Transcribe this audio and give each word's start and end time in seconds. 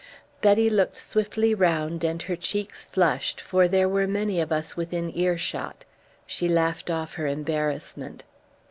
Betty 0.41 0.67
looked 0.67 0.97
swiftly 0.97 1.53
round 1.53 2.03
and 2.03 2.23
her 2.23 2.35
cheeks 2.35 2.85
flushed, 2.85 3.39
for 3.39 3.67
there 3.67 3.87
were 3.87 4.07
many 4.07 4.41
of 4.41 4.51
us 4.51 4.75
within 4.75 5.15
earshot. 5.15 5.85
She 6.25 6.47
laughed 6.47 6.89
off 6.89 7.13
her 7.13 7.27
embarrassment. 7.27 8.23